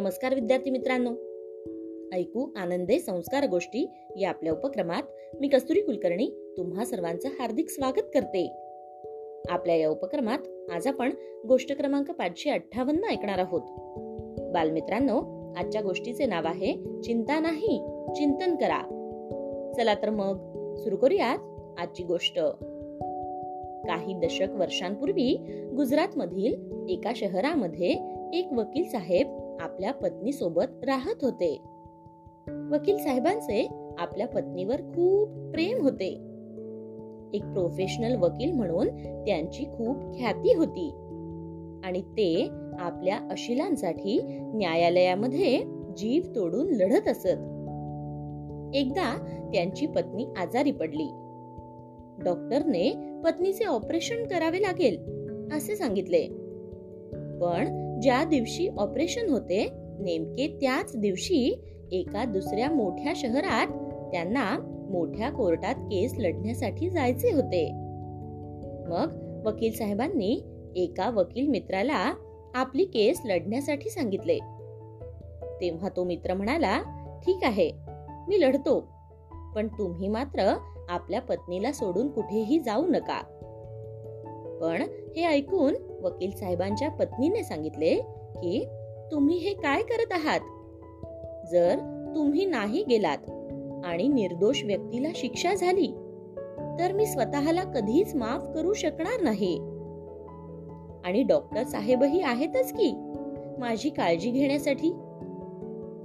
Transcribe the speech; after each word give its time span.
नमस्कार 0.00 0.34
विद्यार्थी 0.34 0.70
मित्रांनो. 0.70 1.10
ऐकू 2.16 2.52
आनंदे 2.56 2.98
संस्कार 2.98 3.46
गोष्टी 3.46 3.90
या 4.20 4.28
आपल्या 4.28 4.52
उपक्रमात 4.52 5.02
मी 5.40 5.48
कस्तुरी 5.48 5.80
कुलकर्णी 5.80 6.54
तुम्हा 6.56 6.84
सर्वांचं 6.84 7.28
हार्दिक 7.28 7.68
स्वागत 7.68 8.02
करते. 8.14 8.52
आपल्या 9.48 9.76
या 9.76 9.90
उपक्रमात 9.90 10.70
आज 10.72 10.86
आपण 10.86 11.12
गोष्ट 11.48 11.76
क्रमांक 11.76 12.10
पाचशे 12.10 12.50
अठ्ठावन्न 12.50 13.04
ऐकणार 13.04 13.38
आहोत. 13.38 13.60
बालमित्रांनो 14.52 15.52
आजच्या 15.56 15.82
गोष्टीचे 15.82 16.26
नाव 16.26 16.46
आहे 16.46 17.00
चिंता 17.02 17.40
नाही 17.40 17.78
चिंतन 18.16 18.56
करा. 18.56 18.82
चला 19.76 19.94
तर 19.94 20.10
मग 20.10 20.36
सुरू 20.76 20.96
करूयात 20.96 21.38
आजची 21.80 22.04
गोष्ट. 22.04 22.40
काही 23.86 24.14
दशक 24.14 24.48
वर्षांपूर्वी 24.50 25.34
गुजरात 25.76 26.18
मधील 26.18 26.54
एका 26.88 27.12
शहरामध्ये 27.16 28.20
एक 28.34 28.52
वकील 28.52 28.84
साहेब 28.84 29.39
आपल्या 29.60 29.92
पत्नीसोबत 29.92 30.84
राहत 30.84 31.24
होते. 31.24 31.62
वकील 32.70 32.98
साहेबांचे 32.98 33.68
आपल्या 33.98 34.28
पत्नीवर 34.28 34.80
खूप 34.80 35.28
प्रेम 35.28 35.82
होते. 35.82 36.08
एक 37.34 37.42
प्रोफेशनल 37.44 38.16
वकील 38.16 38.52
म्हणून 38.52 38.88
त्यांची 39.24 39.64
खूप 39.64 39.96
ख्याती 40.18 40.54
होती. 40.54 40.90
आणि 41.84 42.00
ते 42.02 42.48
आपल्या 42.78 43.16
अशिलांसाठी 43.30 44.20
न्यायालयामध्ये 44.40 45.62
जीव 45.96 46.22
तोडून 46.34 46.66
लढत 46.68 47.08
असत. 47.08 47.50
एकदा 48.74 49.26
त्यांची 49.52 49.86
पत्नी 49.86 50.26
आजारी 50.36 50.70
पडली. 50.70 51.08
डॉक्टरने 52.24 52.92
पत्नीचे 53.24 53.64
ऑपरेशन 53.64 54.26
करावे 54.26 54.62
लागेल 54.62 54.96
असे 55.52 55.76
सांगितले. 55.76 56.26
पण 57.40 57.89
ज्या 58.02 58.24
दिवशी 58.24 58.68
ऑपरेशन 58.68 59.30
होते 59.30 59.68
नेमके 60.00 60.58
त्याच 60.60 60.96
दिवशी 60.96 61.64
एका 61.92 62.24
दुसऱ्या 62.24 62.70
मोठ्या 62.70 63.12
शहरात 63.16 63.66
त्यांना 64.12 64.58
मोठ्या 64.90 65.30
कोर्टात 65.30 65.74
केस 65.74 66.14
लढण्यासाठी 66.18 66.90
जायचे 66.90 67.32
होते. 67.32 67.70
मग 68.88 69.30
वकील 69.46 69.72
साहेबांनी 69.72 70.42
एका 70.76 71.10
वकील 71.10 71.46
मित्राला 71.46 72.14
आपली 72.54 72.84
केस 72.84 73.20
लढण्यासाठी 73.24 73.90
सांगितले. 73.90 74.38
तेव्हा 75.60 75.88
तो 75.88 76.04
मित्र 76.04 76.34
म्हणाला 76.34 76.82
ठीक 77.26 77.38
आहे 77.42 77.72
मी 78.28 78.40
लढतो. 78.40 78.80
पण 79.54 79.68
तुम्ही 79.68 80.08
मात्र 80.08 80.54
आपल्या 80.88 81.20
पत्नीला 81.20 81.72
सोडून 81.72 82.08
कुठेही 82.08 82.58
जाऊ 82.58 82.86
नका. 82.86 83.22
पण 84.60 84.82
हे 85.16 85.24
ऐकून 85.24 85.74
वकील 86.02 86.30
साहेबांच्या 86.30 86.90
पत्नीने 86.90 87.42
सांगितले 87.42 87.94
की 88.36 88.68
तुम्ही 89.10 89.36
हे 89.38 89.54
काय 89.54 89.82
करत 89.82 90.12
आहात? 90.12 90.40
जर 91.50 91.78
तुम्ही 92.14 92.44
नाही 92.44 92.84
गेलात 92.84 93.18
आणि 93.84 94.08
निर्दोष 94.08 94.64
व्यक्तीला 94.64 95.08
शिक्षा 95.14 95.54
झाली 95.54 95.86
तर 96.78 96.92
मी 96.92 97.06
स्वतःला 97.06 97.62
कधीच 97.62 98.14
माफ 98.14 98.44
करू 98.54 98.72
शकणार 98.72 99.20
नाही. 99.20 99.58
आणि 101.04 101.22
डॉक्टर 101.22 101.62
साहेबही 101.62 102.20
आहेतच 102.20 102.72
की 102.72 102.92
माझी 103.58 103.90
काळजी 103.90 104.30
घेण्यासाठी? 104.30 104.90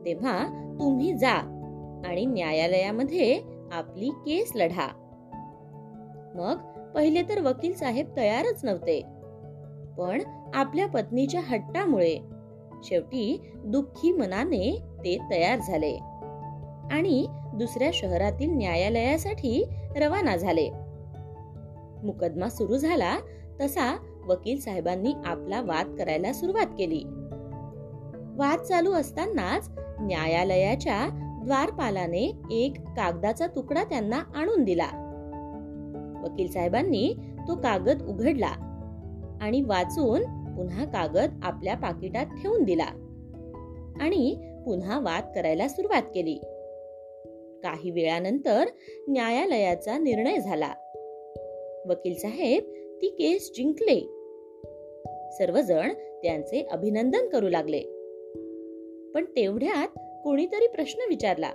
तेव्हा 0.06 0.47
तुम्ही 0.80 1.14
जा 1.14 1.52
आणि 2.06 2.25
न्यायालयामध्ये 2.25 3.42
आपली 3.72 4.09
केस 4.09 4.52
लढा. 4.56 5.05
मग 6.36 6.58
पहिले 6.95 7.22
तर 7.22 7.41
वकील 7.41 7.73
साहेब 7.73 8.17
तयारच 8.17 8.66
नव्हते. 8.66 9.02
पण 9.97 10.22
आपल्या 10.53 10.88
पत्नीच्या 10.88 11.41
हट्टामुळे 11.41 12.17
शेवटी 12.83 13.52
दुःखी 13.55 14.11
मनाने 14.11 14.81
ते 14.97 15.18
तयार 15.31 15.59
झाले. 15.59 16.00
आणि 16.91 17.28
दुसऱ्या 17.53 17.90
शहरातील 17.94 18.57
न्यायालयासाठी 18.57 19.66
रवाना 19.96 20.35
झाले. 20.35 20.69
मुकदमा 22.03 22.50
सुरू 22.50 22.78
झाला 22.78 23.17
तसा 23.62 23.97
वकील 24.28 24.59
साहेबांनी 24.59 25.13
आपला 25.25 25.62
वाद 25.62 25.96
करायला 26.00 26.34
सुरुवात 26.34 26.67
केली. 26.78 27.03
वाद 28.38 28.59
चालू 28.59 28.91
असतानाच 28.91 29.69
न्यायालयाच्या 30.00 31.07
द्वारपालाने 31.46 32.31
एक 32.52 32.73
कागदाचा 32.78 33.47
तुकडा 33.47 33.84
त्यांना 33.84 34.19
आणून 34.35 34.63
दिला. 34.63 35.04
वकील 36.25 36.52
साहेबांनी 36.52 37.13
तो 37.47 37.56
कागद 37.56 38.02
उघडला 38.02 38.52
आणि 39.41 39.62
वाचून 39.62 40.24
पुन्हा 40.56 40.86
कागद 40.86 41.40
आपल्या 41.44 41.75
पाकिटात 41.75 42.25
ठेवून 42.25 42.63
दिला 42.63 42.86
आणि 44.02 44.35
पुन्हा 44.66 45.00
वाद 45.00 45.24
करायला 45.35 45.68
सुरुवात 45.68 46.02
केली. 46.02 46.35
काही 47.64 47.91
वेळानंतर 47.91 48.66
न्यायालयाचा 49.08 49.97
निर्णय 49.97 50.38
झाला. 50.38 50.74
वकील 51.90 52.14
साहेब 52.16 52.64
ती 53.02 53.08
केस 53.08 53.52
जिंकले. 53.56 54.00
सर्वजण 55.31 55.94
त्यांचे 55.94 56.68
अभिनंदन 56.72 57.30
करू 57.30 57.50
लागले. 57.50 57.80
पण 59.14 59.25
तेवढ्यात 59.25 59.88
कोणीतरी 60.24 60.68
प्रश्न 60.68 61.00
विचारला. 61.09 61.52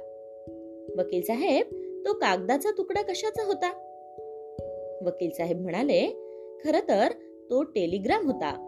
वकील 0.99 1.23
साहेब 1.23 1.67
तो 2.07 2.13
कागदाचा 2.13 2.71
तुकडा 2.79 3.03
कशाचा 3.03 3.47
होता? 3.47 3.90
वकील 5.07 5.31
साहेब 5.31 5.61
म्हणाले 5.61 6.07
खर 6.65 6.81
तर 6.89 7.09
तो 7.51 7.63
टेलिग्राम 7.63 8.27
होता. 8.27 8.67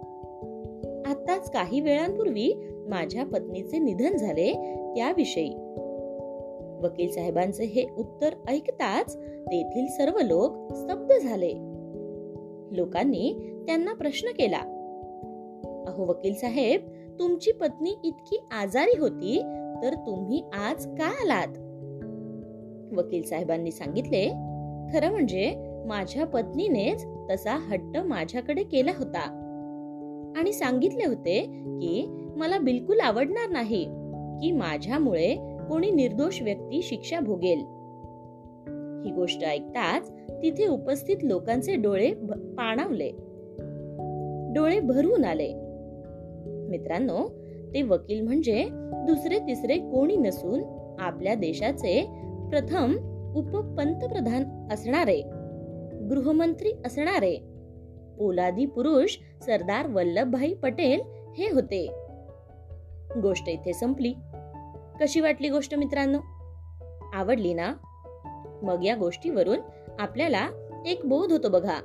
आताच 1.06 1.50
काही 1.50 1.80
वेळांपूर्वी 1.80 2.62
माझ्या 2.88 3.24
पत्नीचे 3.24 3.78
निधन 3.78 4.16
झाले 4.16 4.52
त्याविषयी. 4.94 5.54
वकील 6.82 7.10
साहेबांचे 7.10 7.64
हे 7.64 7.84
उत्तर 7.98 8.34
ऐकताच 8.48 9.16
तेथील 9.18 9.86
सर्व 9.86 10.18
लोक 10.18 10.74
स्तब्ध 10.74 11.18
झाले. 11.18 11.52
लोकांनी 12.76 13.34
त्यांना 13.66 13.92
प्रश्न 13.92 14.28
केला 14.28 14.60
अहो 15.86 16.04
वकील 16.04 16.34
साहेब 16.34 16.80
तुमची 17.18 17.52
पत्नी 17.52 17.90
इतकी 18.04 18.40
आजारी 18.50 18.98
होती 18.98 19.38
तर 19.82 19.94
तुम्ही 20.06 20.42
आज 20.52 20.86
का 20.86 21.04
आलात? 21.04 21.48
वकील 22.98 23.22
साहेबांनी 23.22 23.70
सांगितले 23.70 24.28
खरं 24.92 25.10
म्हणजे 25.10 25.71
माझ्या 25.86 26.26
पत्नीनेच 26.26 27.06
तसा 27.30 27.56
हट्ट 27.56 27.96
माझ्याकडे 27.96 28.62
केला 28.62 28.90
होता. 28.98 29.38
आणि 30.36 30.52
सांगितले 30.52 31.06
होते 31.06 31.40
की 31.66 32.06
मला 32.36 32.58
बिलकुल 32.58 33.00
आवडणार 33.00 33.50
नाही 33.50 33.84
की 34.40 34.52
माझ्यामुळे 34.52 35.34
कोणी 35.68 35.90
निर्दोष 35.90 36.42
व्यक्ती 36.42 36.82
शिक्षा 36.82 37.20
भोगेल. 37.20 37.58
ही 39.04 39.10
गोष्ट 39.10 39.44
ऐकताच 39.44 40.10
तिथे 40.10 40.66
उपस्थित 40.66 41.16
लोकांचे 41.22 41.76
डोळे 41.76 42.12
पाणावले. 42.58 43.10
डोळे 44.54 44.80
भरून 44.80 45.24
आले. 45.24 45.52
मित्रांनो 46.68 47.28
ते 47.74 47.82
वकील 47.82 48.20
म्हणजे 48.20 48.64
दुसरे 49.06 49.38
तिसरे 49.38 49.78
कोणी 49.78 50.16
नसून 50.16 50.60
आपल्या 50.98 51.34
देशाचे 51.34 52.06
प्रथम 52.50 52.92
उपपंतप्रधान 53.36 54.68
असणारे 54.72 55.22
गृहमंत्री 56.10 56.72
असणारे. 56.86 57.36
पोलादी 58.18 58.66
पुरुष 58.66 59.18
सरदार 59.42 59.86
वल्लभभाई 59.86 60.54
पटेल 60.54 61.00
हे 61.38 61.50
होते. 61.50 61.86
गोष्ट 63.22 63.48
इथे 63.48 63.72
संपली. 63.72 64.14
कशी 65.00 65.20
वाटली 65.20 65.48
गोष्ट 65.48 65.74
मित्रांनो? 65.74 66.18
आवडली 67.12 67.54
ना? 67.54 67.74
मग 68.62 68.84
या 68.84 68.94
गोष्टीवरून 68.94 69.58
आपल्याला 69.98 70.48
एक 70.86 71.00
बोध 71.04 71.32
होतो 71.32 71.48
बघा. 71.48 71.80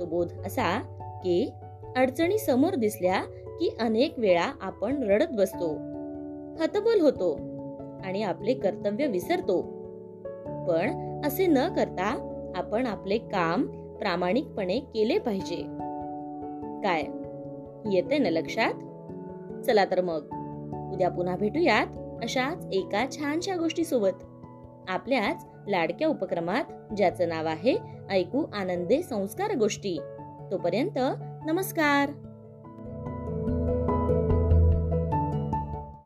तो 0.00 0.06
बोध 0.06 0.32
असा 0.46 0.80
की 1.24 1.50
अडचणी 1.96 2.38
समोर 2.38 2.74
दिसल्या 2.74 3.22
की 3.46 3.76
अनेक 3.80 4.18
वेळा 4.18 4.52
आपण 4.60 5.02
रडत 5.02 5.26
बसतो. 5.32 5.70
हतबल 6.62 7.00
होतो 7.00 7.34
आणि 8.04 8.22
आपले 8.22 8.54
कर्तव्य 8.54 9.06
विसरतो. 9.06 9.62
पण 10.68 11.20
असे 11.26 11.46
न 11.46 11.58
करता 11.76 12.30
आपण 12.54 12.86
आपले 12.86 13.18
काम 13.18 13.66
प्रामाणिकपणे 13.98 14.78
केले 14.78 15.18
पाहिजे. 15.18 15.56
काय? 16.84 17.02
येते 17.94 18.18
ना 18.18 18.30
लक्षात? 18.30 18.74
चला 19.64 19.84
तर 19.84 20.00
मग. 20.00 20.28
उद्या 20.92 21.10
पुन्हा 21.10 21.36
भेटूयात 21.36 21.86
अशाच 22.22 22.66
एका 22.72 23.06
छानशा 23.10 23.56
गोष्टी 23.56 23.84
सोबत 23.84 24.24
आपल्याच 24.88 25.46
लाडक्या 25.68 26.08
उपक्रमात 26.08 26.94
ज्याचं 26.96 27.28
नाव 27.28 27.46
आहे 27.46 27.76
ऐकू 28.10 28.44
आनंदे 28.54 29.02
संस्कार 29.02 29.56
गोष्टी. 29.56 29.98
तोपर्यंत 30.50 30.98
नमस्कार! 31.46 32.10